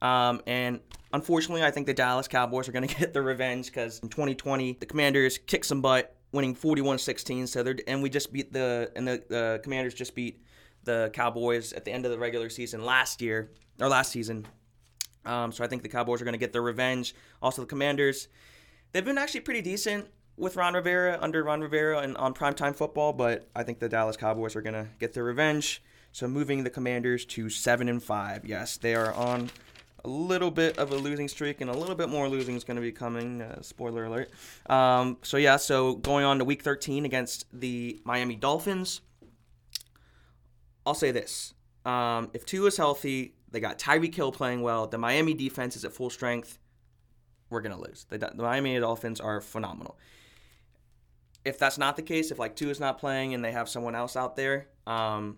Um, 0.01 0.41
and 0.47 0.79
unfortunately, 1.11 1.63
I 1.63 1.71
think 1.71 1.87
the 1.87 1.93
Dallas 1.93 2.27
Cowboys 2.27 2.69
are 2.69 2.71
going 2.71 2.87
to 2.87 2.95
get 2.95 3.13
their 3.13 3.23
revenge 3.23 3.65
because 3.65 3.99
in 3.99 4.09
2020, 4.09 4.77
the 4.79 4.85
Commanders 4.85 5.37
kicked 5.37 5.65
some 5.65 5.81
butt, 5.81 6.15
winning 6.31 6.55
41-16. 6.55 7.47
So 7.49 7.63
they're 7.63 7.75
and 7.87 8.01
we 8.01 8.09
just 8.09 8.31
beat 8.31 8.53
the 8.53 8.91
and 8.95 9.07
the, 9.07 9.23
the 9.27 9.59
Commanders 9.63 9.93
just 9.93 10.15
beat 10.15 10.41
the 10.83 11.09
Cowboys 11.13 11.73
at 11.73 11.83
the 11.83 11.91
end 11.91 12.05
of 12.05 12.11
the 12.11 12.19
regular 12.19 12.49
season 12.49 12.85
last 12.85 13.21
year 13.21 13.51
or 13.81 13.89
last 13.89 14.11
season. 14.11 14.45
Um, 15.25 15.51
so 15.51 15.63
I 15.63 15.67
think 15.67 15.81
the 15.81 15.89
Cowboys 15.89 16.21
are 16.21 16.25
going 16.25 16.33
to 16.33 16.39
get 16.39 16.53
their 16.53 16.61
revenge. 16.61 17.15
Also, 17.41 17.63
the 17.63 17.67
Commanders, 17.67 18.27
they've 18.95 19.03
been 19.03 19.17
actually 19.17 19.41
pretty 19.41 19.61
decent 19.61 20.07
with 20.37 20.55
Ron 20.55 20.73
Rivera 20.73 21.19
under 21.21 21.43
Ron 21.43 21.59
Rivera 21.59 21.99
and 21.99 22.15
on 22.15 22.33
primetime 22.33 22.73
football, 22.73 23.11
but 23.11 23.45
I 23.53 23.61
think 23.63 23.79
the 23.79 23.89
Dallas 23.89 24.15
Cowboys 24.15 24.55
are 24.55 24.61
to 24.61 24.87
get 24.99 25.13
their 25.13 25.25
revenge. 25.25 25.83
So 26.13 26.29
moving 26.29 26.63
the 26.63 26.69
Commanders 26.69 27.25
to 27.25 27.49
seven 27.49 27.89
and 27.89 28.01
five. 28.01 28.45
Yes, 28.45 28.77
they 28.77 28.95
are 28.95 29.13
on 29.13 29.49
a 30.05 30.07
little 30.07 30.49
bit 30.49 30.77
of 30.77 30.93
a 30.93 30.95
losing 30.95 31.27
streak, 31.27 31.59
and 31.59 31.69
a 31.69 31.75
little 31.75 31.95
bit 31.95 32.07
more 32.07 32.29
losing 32.29 32.55
is 32.55 32.63
going 32.63 32.77
to 32.77 32.81
be 32.81 32.93
coming. 32.93 33.41
Uh, 33.41 33.61
spoiler 33.61 34.05
alert. 34.05 34.31
Um, 34.67 35.17
so 35.23 35.35
yeah, 35.35 35.57
so 35.57 35.95
going 35.95 36.23
on 36.23 36.39
to 36.39 36.45
Week 36.45 36.61
13 36.61 37.03
against 37.03 37.47
the 37.51 37.99
Miami 38.05 38.37
Dolphins. 38.37 39.01
I'll 40.85 40.93
say 40.93 41.11
this: 41.11 41.53
um, 41.83 42.29
if 42.33 42.45
Tua 42.45 42.67
is 42.67 42.77
healthy, 42.77 43.35
they 43.51 43.59
got 43.59 43.77
Tyreek 43.77 44.15
Hill 44.15 44.31
playing 44.31 44.61
well. 44.61 44.87
The 44.87 44.97
Miami 44.97 45.33
defense 45.33 45.75
is 45.75 45.83
at 45.83 45.91
full 45.91 46.09
strength. 46.09 46.59
We're 47.49 47.61
gonna 47.61 47.79
lose. 47.79 48.05
The, 48.09 48.17
the 48.17 48.43
Miami 48.43 48.79
Dolphins 48.79 49.19
are 49.19 49.41
phenomenal. 49.41 49.97
If 51.43 51.59
that's 51.59 51.77
not 51.77 51.95
the 51.95 52.01
case, 52.01 52.31
if 52.31 52.39
like 52.39 52.55
Tua 52.55 52.71
is 52.71 52.79
not 52.79 52.97
playing 52.97 53.33
and 53.33 53.43
they 53.43 53.51
have 53.51 53.69
someone 53.69 53.95
else 53.95 54.15
out 54.15 54.35
there, 54.35 54.67
um, 54.87 55.37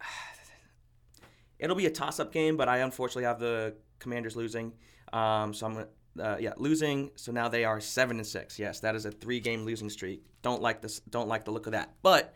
it'll 1.58 1.76
be 1.76 1.86
a 1.86 1.90
toss-up 1.90 2.32
game. 2.32 2.56
But 2.56 2.68
I 2.68 2.78
unfortunately 2.78 3.24
have 3.24 3.38
the 3.38 3.74
Commanders 3.98 4.36
losing. 4.36 4.74
Um, 5.12 5.54
so 5.54 5.66
I'm 5.66 5.86
uh, 6.20 6.36
yeah 6.38 6.52
losing. 6.58 7.10
So 7.16 7.32
now 7.32 7.48
they 7.48 7.64
are 7.64 7.80
seven 7.80 8.18
and 8.18 8.26
six. 8.26 8.58
Yes, 8.58 8.80
that 8.80 8.94
is 8.94 9.06
a 9.06 9.10
three-game 9.10 9.64
losing 9.64 9.88
streak. 9.88 10.24
Don't 10.42 10.60
like 10.60 10.82
this. 10.82 11.00
Don't 11.00 11.28
like 11.28 11.44
the 11.44 11.50
look 11.50 11.66
of 11.66 11.72
that. 11.72 11.94
But 12.02 12.34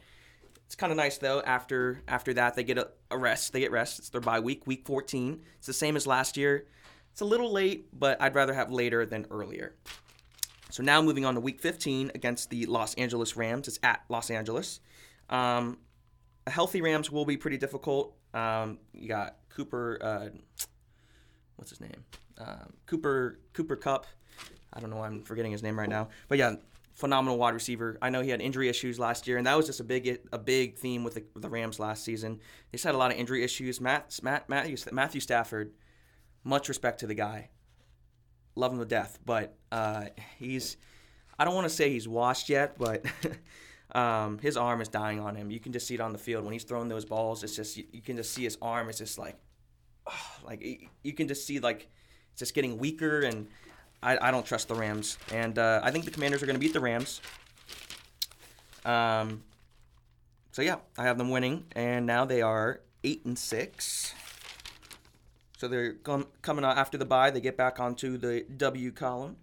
it's 0.71 0.77
kind 0.77 0.93
of 0.93 0.97
nice 0.97 1.19
though. 1.19 1.41
After 1.41 2.01
after 2.07 2.33
that, 2.35 2.55
they 2.55 2.63
get 2.63 2.79
a, 2.79 2.89
a, 3.11 3.19
rest. 3.19 3.53
They 3.53 3.59
get 3.59 3.73
rest. 3.73 3.99
It's 3.99 4.09
their 4.11 4.21
bye 4.21 4.39
week, 4.41 4.69
week 4.69 4.87
14. 4.87 5.43
It's 5.59 5.67
the 5.67 5.73
same 5.73 5.97
as 5.97 6.07
last 6.07 6.37
year. 6.37 6.67
It's 7.13 7.21
a 7.21 7.25
little 7.25 7.53
late, 7.53 7.87
but 7.99 8.21
I'd 8.21 8.35
rather 8.35 8.55
have 8.55 8.71
later 8.71 9.05
than 9.05 9.27
earlier. 9.31 9.75
So 10.71 10.83
now 10.83 11.03
moving 11.03 11.25
on 11.25 11.35
to 11.35 11.41
week 11.41 11.61
15 11.61 12.13
against 12.15 12.51
the 12.51 12.67
Los 12.67 12.95
Angeles 12.95 13.37
Rams. 13.37 13.69
It's 13.69 13.81
at 13.83 14.03
Los 14.09 14.31
Angeles. 14.31 14.81
Um, 15.29 15.79
a 16.47 16.51
healthy 16.51 16.81
Rams 16.81 17.11
will 17.11 17.25
be 17.25 17.37
pretty 17.37 17.59
difficult. 17.59 18.15
Um, 18.33 18.79
you 18.93 19.09
got 19.09 19.37
Cooper. 19.49 19.99
Uh, 20.01 20.29
what's 21.57 21.71
his 21.71 21.81
name? 21.81 22.05
Um, 22.39 22.73
Cooper 22.87 23.41
Cooper 23.53 23.77
Kupp. 23.77 24.07
I 24.73 24.81
don't 24.81 24.91
know 24.91 24.97
why 24.97 25.07
I'm 25.07 25.23
forgetting 25.23 25.53
his 25.53 25.63
name 25.63 25.79
right 25.79 25.89
now, 25.89 26.09
but 26.29 26.39
yeah, 26.39 26.55
phenomenal 26.95 27.39
wide 27.39 27.55
receiver. 27.55 27.99
I 28.01 28.11
know 28.11 28.21
he 28.23 28.31
had 28.31 28.41
injury 28.41 28.69
issues 28.69 28.99
last 28.99 29.27
year, 29.27 29.37
and 29.37 29.47
that 29.47 29.57
was 29.57 29.67
just 29.67 29.81
a 29.81 29.85
big 29.85 30.21
a 30.33 30.39
big 30.39 30.77
theme 30.77 31.03
with 31.03 31.15
the, 31.15 31.25
the 31.35 31.49
Rams 31.49 31.81
last 31.81 32.05
season. 32.05 32.37
They 32.71 32.77
just 32.77 32.85
had 32.85 32.95
a 32.95 32.99
lot 32.99 33.11
of 33.11 33.19
injury 33.19 33.43
issues. 33.43 33.81
Matt, 33.81 34.19
Matt 34.23 34.49
Matthew 34.49 34.77
Matthew 34.93 35.21
Stafford, 35.21 35.73
much 36.45 36.69
respect 36.69 37.01
to 37.01 37.07
the 37.07 37.15
guy, 37.15 37.51
love 38.55 38.73
him 38.73 38.79
to 38.79 38.85
death, 38.85 39.19
but 39.25 39.57
uh, 39.71 40.07
he's 40.39 40.77
I 41.39 41.45
don't 41.45 41.55
want 41.55 41.67
to 41.67 41.75
say 41.75 41.91
he's 41.91 42.09
washed 42.09 42.49
yet, 42.49 42.79
but. 42.79 43.05
um, 43.93 44.39
his 44.39 44.57
arm 44.57 44.81
is 44.81 44.89
dying 44.89 45.19
on 45.19 45.35
him. 45.35 45.51
You 45.51 45.59
can 45.59 45.73
just 45.73 45.87
see 45.87 45.95
it 45.95 46.01
on 46.01 46.13
the 46.13 46.19
field 46.19 46.45
when 46.45 46.53
he's 46.53 46.65
throwing 46.65 46.89
those 46.89 47.05
balls. 47.05 47.43
It's 47.43 47.57
just 47.57 47.77
you, 47.77 47.85
you 47.93 48.01
can 48.01 48.17
just 48.17 48.33
see 48.33 48.45
his 48.45 48.57
arm. 48.63 48.89
It's 48.89 48.99
just 48.99 49.19
like 49.19 49.37
oh, 50.07 50.37
like 50.45 50.89
you 51.03 51.13
can 51.13 51.29
just 51.29 51.47
see 51.47 51.59
like 51.61 51.89
it's 52.33 52.39
just 52.39 52.55
getting 52.55 52.79
weaker, 52.79 53.21
and 53.21 53.47
I, 54.03 54.19
I 54.29 54.31
don't 54.31 54.47
trust 54.47 54.69
the 54.69 54.75
Rams. 54.75 55.19
And 55.33 55.59
uh, 55.59 55.81
I 55.83 55.91
think 55.91 56.05
the 56.05 56.11
Commanders 56.11 56.43
are 56.43 56.47
going 56.47 56.57
to 56.57 56.61
beat 56.61 56.73
the 56.73 56.81
Rams. 56.81 57.21
Um, 58.85 59.43
so 60.53 60.63
yeah, 60.63 60.77
I 60.97 61.05
have 61.05 61.19
them 61.19 61.31
winning, 61.31 61.65
and 61.73 62.07
now 62.07 62.25
they 62.25 62.43
are 62.43 62.81
eight 63.05 63.25
and 63.25 63.39
six. 63.39 64.15
So 65.61 65.69
they're 65.69 65.93
com- 65.93 66.27
coming 66.41 66.65
out 66.65 66.79
after 66.79 66.97
the 66.97 67.05
bye. 67.05 67.31
They 67.31 67.43
get 67.43 67.59
back 67.59 67.81
onto 67.81 68.17
the 68.17 68.47
W 68.57 68.93
column, 68.93 69.37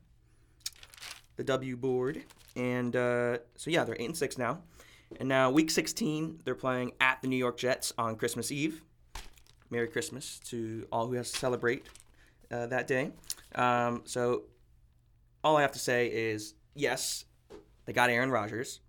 the 1.35 1.43
W 1.43 1.77
board, 1.77 2.23
and 2.55 2.95
uh, 2.95 3.37
so 3.55 3.69
yeah, 3.69 3.83
they're 3.83 3.95
eight 3.99 4.07
and 4.07 4.17
six 4.17 4.35
now. 4.35 4.63
And 5.19 5.29
now 5.29 5.51
week 5.51 5.69
16, 5.69 6.41
they're 6.43 6.55
playing 6.55 6.93
at 6.99 7.21
the 7.21 7.27
New 7.27 7.35
York 7.35 7.55
Jets 7.59 7.93
on 7.99 8.15
Christmas 8.15 8.51
Eve. 8.51 8.81
Merry 9.69 9.87
Christmas 9.87 10.39
to 10.45 10.87
all 10.91 11.05
who 11.05 11.13
has 11.13 11.31
to 11.31 11.37
celebrate 11.37 11.85
uh, 12.51 12.65
that 12.65 12.87
day. 12.87 13.11
Um, 13.53 14.01
so 14.05 14.45
all 15.43 15.55
I 15.55 15.61
have 15.61 15.73
to 15.73 15.79
say 15.79 16.07
is 16.07 16.55
yes, 16.73 17.25
they 17.85 17.93
got 17.93 18.09
Aaron 18.09 18.31
Rodgers, 18.31 18.79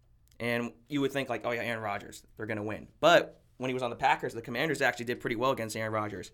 and 0.40 0.72
you 0.88 1.02
would 1.02 1.12
think 1.12 1.28
like, 1.28 1.42
oh 1.44 1.50
yeah, 1.50 1.60
Aaron 1.60 1.82
Rodgers, 1.82 2.22
they're 2.38 2.46
gonna 2.46 2.64
win. 2.64 2.88
But 3.00 3.42
when 3.58 3.68
he 3.68 3.74
was 3.74 3.82
on 3.82 3.90
the 3.90 3.96
Packers, 3.96 4.32
the 4.32 4.40
Commanders 4.40 4.80
actually 4.80 5.04
did 5.04 5.20
pretty 5.20 5.36
well 5.36 5.50
against 5.50 5.76
Aaron 5.76 5.92
Rodgers. 5.92 6.30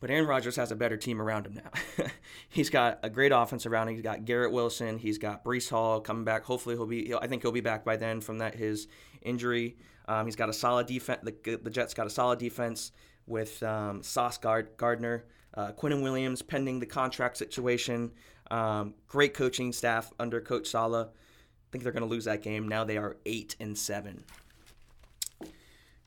But 0.00 0.10
Aaron 0.10 0.26
Rodgers 0.26 0.56
has 0.56 0.72
a 0.72 0.76
better 0.76 0.96
team 0.96 1.20
around 1.20 1.46
him 1.46 1.54
now. 1.54 2.06
he's 2.48 2.70
got 2.70 3.00
a 3.02 3.10
great 3.10 3.32
offense 3.32 3.66
around 3.66 3.88
him. 3.88 3.94
He's 3.94 4.02
got 4.02 4.24
Garrett 4.24 4.50
Wilson. 4.50 4.98
He's 4.98 5.18
got 5.18 5.44
Breece 5.44 5.68
Hall 5.68 6.00
coming 6.00 6.24
back. 6.24 6.44
Hopefully 6.44 6.74
he'll 6.74 6.86
be. 6.86 7.06
He'll, 7.06 7.18
I 7.18 7.26
think 7.26 7.42
he'll 7.42 7.52
be 7.52 7.60
back 7.60 7.84
by 7.84 7.96
then 7.96 8.22
from 8.22 8.38
that 8.38 8.54
his 8.54 8.88
injury. 9.20 9.76
Um, 10.08 10.26
he's 10.26 10.36
got 10.36 10.48
a 10.48 10.54
solid 10.54 10.86
defense. 10.86 11.20
The, 11.22 11.56
the 11.62 11.70
Jets 11.70 11.92
got 11.92 12.06
a 12.06 12.10
solid 12.10 12.38
defense 12.38 12.92
with 13.26 13.62
um, 13.62 14.02
Sauce 14.02 14.38
Gard- 14.38 14.76
Gardner, 14.76 15.26
uh, 15.54 15.72
Quinnen 15.72 16.02
Williams 16.02 16.42
pending 16.42 16.80
the 16.80 16.86
contract 16.86 17.36
situation. 17.36 18.10
Um, 18.50 18.94
great 19.06 19.34
coaching 19.34 19.72
staff 19.72 20.10
under 20.18 20.40
Coach 20.40 20.66
Saleh. 20.66 21.08
I 21.08 21.66
think 21.70 21.84
they're 21.84 21.92
going 21.92 22.02
to 22.02 22.08
lose 22.08 22.24
that 22.24 22.42
game. 22.42 22.66
Now 22.66 22.84
they 22.84 22.96
are 22.96 23.18
eight 23.26 23.54
and 23.60 23.78
seven. 23.78 24.24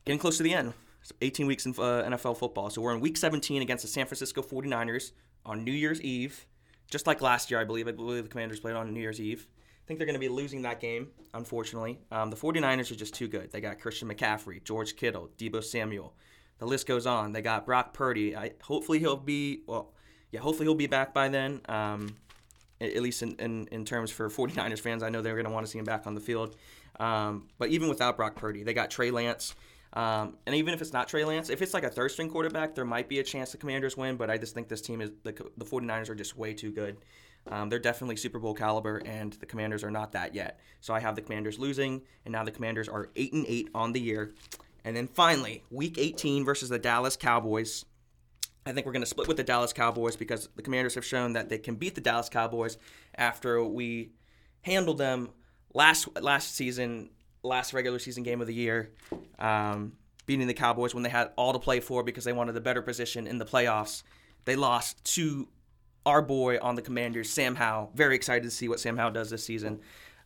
Getting 0.03 0.19
close 0.19 0.37
to 0.37 0.43
the 0.43 0.53
end. 0.53 0.73
18 1.21 1.47
weeks 1.47 1.65
in 1.65 1.71
uh, 1.73 2.03
NFL 2.05 2.37
football. 2.37 2.69
So 2.69 2.81
we're 2.81 2.93
in 2.93 3.01
week 3.01 3.17
17 3.17 3.61
against 3.61 3.83
the 3.83 3.87
San 3.87 4.05
Francisco 4.05 4.41
49ers 4.41 5.11
on 5.45 5.63
New 5.63 5.71
Year's 5.71 6.01
Eve. 6.01 6.45
Just 6.89 7.07
like 7.07 7.21
last 7.21 7.49
year, 7.49 7.59
I 7.59 7.63
believe. 7.63 7.87
I 7.87 7.91
believe 7.91 8.23
the 8.23 8.29
Commanders 8.29 8.59
played 8.59 8.75
on 8.75 8.93
New 8.93 9.01
Year's 9.01 9.19
Eve. 9.19 9.47
I 9.83 9.85
think 9.85 9.99
they're 9.99 10.05
going 10.05 10.13
to 10.15 10.19
be 10.19 10.29
losing 10.29 10.61
that 10.61 10.79
game, 10.79 11.09
unfortunately. 11.33 11.99
Um, 12.11 12.29
the 12.29 12.37
49ers 12.37 12.91
are 12.91 12.95
just 12.95 13.13
too 13.13 13.27
good. 13.27 13.51
They 13.51 13.59
got 13.59 13.79
Christian 13.79 14.07
McCaffrey, 14.07 14.63
George 14.63 14.95
Kittle, 14.95 15.29
Deebo 15.37 15.63
Samuel. 15.63 16.13
The 16.59 16.65
list 16.65 16.87
goes 16.87 17.05
on. 17.05 17.33
They 17.33 17.41
got 17.41 17.65
Brock 17.65 17.93
Purdy. 17.93 18.35
I, 18.35 18.51
hopefully 18.61 18.99
he'll 18.99 19.17
be, 19.17 19.63
well, 19.67 19.93
yeah, 20.31 20.39
hopefully 20.39 20.67
he'll 20.67 20.75
be 20.75 20.87
back 20.87 21.13
by 21.13 21.27
then. 21.27 21.61
Um, 21.67 22.15
at 22.79 23.01
least 23.01 23.23
in, 23.23 23.35
in, 23.35 23.67
in, 23.71 23.85
terms 23.85 24.11
for 24.11 24.29
49ers 24.29 24.79
fans, 24.79 25.03
I 25.03 25.09
know 25.09 25.21
they're 25.21 25.35
going 25.35 25.45
to 25.45 25.51
want 25.51 25.65
to 25.65 25.71
see 25.71 25.79
him 25.79 25.85
back 25.85 26.07
on 26.07 26.15
the 26.15 26.21
field. 26.21 26.55
Um, 26.99 27.47
but 27.57 27.69
even 27.69 27.89
without 27.89 28.17
Brock 28.17 28.35
Purdy, 28.35 28.63
they 28.63 28.73
got 28.73 28.89
Trey 28.89 29.11
Lance. 29.11 29.55
Um, 29.93 30.37
and 30.47 30.55
even 30.55 30.73
if 30.73 30.81
it's 30.81 30.91
not 30.91 31.07
Trey 31.07 31.23
Lance, 31.23 31.49
if 31.49 31.61
it's 31.61 31.73
like 31.73 31.83
a 31.83 31.89
third 31.89 32.09
string 32.09 32.29
quarterback, 32.29 32.73
there 32.73 32.85
might 32.85 33.07
be 33.07 33.19
a 33.19 33.23
chance 33.23 33.51
the 33.51 33.57
Commanders 33.57 33.95
win. 33.95 34.17
But 34.17 34.29
I 34.29 34.37
just 34.37 34.55
think 34.55 34.67
this 34.67 34.81
team 34.81 35.01
is 35.01 35.11
the, 35.23 35.33
the 35.57 35.65
49ers 35.65 36.09
are 36.09 36.15
just 36.15 36.35
way 36.35 36.53
too 36.53 36.71
good. 36.71 36.97
Um, 37.47 37.69
they're 37.69 37.79
definitely 37.79 38.15
Super 38.15 38.39
Bowl 38.39 38.53
caliber, 38.53 39.01
and 39.05 39.33
the 39.33 39.45
Commanders 39.45 39.83
are 39.83 39.91
not 39.91 40.13
that 40.13 40.33
yet. 40.33 40.59
So 40.79 40.93
I 40.93 40.99
have 40.99 41.15
the 41.15 41.21
Commanders 41.21 41.59
losing, 41.59 42.01
and 42.25 42.31
now 42.31 42.43
the 42.43 42.51
Commanders 42.51 42.87
are 42.87 43.09
eight 43.15 43.33
and 43.33 43.45
eight 43.47 43.69
on 43.75 43.91
the 43.91 43.99
year. 43.99 44.33
And 44.85 44.95
then 44.95 45.07
finally, 45.07 45.63
Week 45.69 45.97
18 45.97 46.43
versus 46.45 46.69
the 46.69 46.79
Dallas 46.79 47.15
Cowboys. 47.15 47.85
I 48.65 48.71
think 48.71 48.85
we're 48.85 48.93
going 48.93 49.03
to 49.03 49.07
split 49.07 49.27
with 49.27 49.37
the 49.37 49.43
Dallas 49.43 49.73
Cowboys 49.73 50.15
because 50.15 50.49
the 50.55 50.61
Commanders 50.61 50.95
have 50.95 51.05
shown 51.05 51.33
that 51.33 51.49
they 51.49 51.57
can 51.57 51.75
beat 51.75 51.95
the 51.95 52.01
Dallas 52.01 52.29
Cowboys 52.29 52.77
after 53.15 53.63
we 53.63 54.11
handled 54.61 54.97
them 54.97 55.29
last 55.73 56.07
last 56.21 56.55
season 56.55 57.09
last 57.43 57.73
regular 57.73 57.99
season 57.99 58.23
game 58.23 58.41
of 58.41 58.47
the 58.47 58.53
year, 58.53 58.91
um, 59.37 59.93
beating 60.25 60.47
the 60.47 60.53
Cowboys 60.53 60.93
when 60.93 61.03
they 61.03 61.09
had 61.09 61.31
all 61.35 61.53
to 61.53 61.59
play 61.59 61.79
for 61.79 62.03
because 62.03 62.23
they 62.23 62.33
wanted 62.33 62.55
a 62.55 62.61
better 62.61 62.81
position 62.81 63.27
in 63.27 63.37
the 63.37 63.45
playoffs. 63.45 64.03
They 64.45 64.55
lost 64.55 65.03
to 65.15 65.47
our 66.05 66.21
boy 66.21 66.57
on 66.61 66.75
the 66.75 66.81
Commanders, 66.81 67.29
Sam 67.29 67.55
Howell. 67.55 67.91
Very 67.93 68.15
excited 68.15 68.43
to 68.43 68.51
see 68.51 68.67
what 68.67 68.79
Sam 68.79 68.97
Howell 68.97 69.11
does 69.11 69.29
this 69.29 69.43
season. 69.43 69.81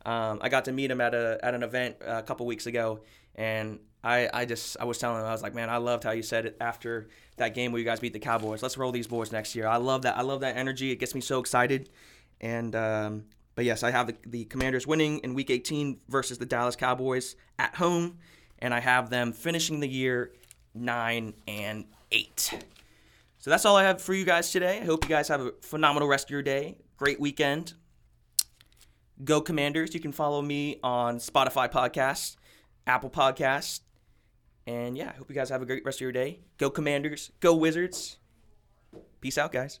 Um, 0.06 0.38
I 0.40 0.48
got 0.48 0.64
to 0.66 0.72
meet 0.72 0.90
him 0.90 1.00
at 1.00 1.14
a 1.14 1.38
at 1.42 1.54
an 1.54 1.62
event 1.62 1.96
a 2.00 2.22
couple 2.22 2.46
weeks 2.46 2.66
ago, 2.66 3.00
and 3.34 3.80
I, 4.02 4.28
I 4.32 4.44
just 4.44 4.76
I 4.80 4.84
was 4.84 4.98
telling 4.98 5.20
him 5.20 5.26
I 5.26 5.32
was 5.32 5.42
like, 5.42 5.54
man, 5.54 5.70
I 5.70 5.78
loved 5.78 6.04
how 6.04 6.12
you 6.12 6.22
said 6.22 6.46
it 6.46 6.56
after 6.60 7.08
that 7.36 7.54
game 7.54 7.72
where 7.72 7.78
you 7.78 7.84
guys 7.84 8.00
beat 8.00 8.12
the 8.12 8.18
Cowboys. 8.18 8.62
Let's 8.62 8.78
roll 8.78 8.92
these 8.92 9.06
boys 9.06 9.32
next 9.32 9.54
year. 9.54 9.66
I 9.66 9.76
love 9.76 10.02
that. 10.02 10.16
I 10.16 10.22
love 10.22 10.40
that 10.40 10.56
energy. 10.56 10.90
It 10.92 10.96
gets 10.96 11.14
me 11.14 11.20
so 11.20 11.40
excited, 11.40 11.90
and 12.40 12.74
um, 12.74 13.24
but 13.58 13.64
yes, 13.64 13.82
I 13.82 13.90
have 13.90 14.06
the, 14.06 14.14
the 14.24 14.44
Commanders 14.44 14.86
winning 14.86 15.18
in 15.24 15.34
Week 15.34 15.50
18 15.50 15.98
versus 16.08 16.38
the 16.38 16.46
Dallas 16.46 16.76
Cowboys 16.76 17.34
at 17.58 17.74
home, 17.74 18.18
and 18.60 18.72
I 18.72 18.78
have 18.78 19.10
them 19.10 19.32
finishing 19.32 19.80
the 19.80 19.88
year 19.88 20.30
nine 20.74 21.34
and 21.48 21.86
eight. 22.12 22.54
So 23.38 23.50
that's 23.50 23.64
all 23.64 23.74
I 23.74 23.82
have 23.82 24.00
for 24.00 24.14
you 24.14 24.24
guys 24.24 24.52
today. 24.52 24.78
I 24.80 24.84
hope 24.84 25.02
you 25.02 25.08
guys 25.08 25.26
have 25.26 25.40
a 25.40 25.50
phenomenal 25.60 26.06
rest 26.06 26.26
of 26.26 26.30
your 26.30 26.42
day. 26.42 26.78
Great 26.98 27.18
weekend. 27.18 27.74
Go 29.24 29.40
Commanders. 29.40 29.92
You 29.92 29.98
can 29.98 30.12
follow 30.12 30.40
me 30.40 30.78
on 30.84 31.18
Spotify 31.18 31.68
Podcasts, 31.68 32.36
Apple 32.86 33.10
Podcasts. 33.10 33.80
And 34.68 34.96
yeah, 34.96 35.08
I 35.08 35.16
hope 35.18 35.28
you 35.30 35.34
guys 35.34 35.48
have 35.48 35.62
a 35.62 35.66
great 35.66 35.84
rest 35.84 35.98
of 35.98 36.02
your 36.02 36.12
day. 36.12 36.42
Go 36.58 36.70
Commanders. 36.70 37.32
Go 37.40 37.56
Wizards. 37.56 38.18
Peace 39.20 39.36
out, 39.36 39.50
guys. 39.50 39.80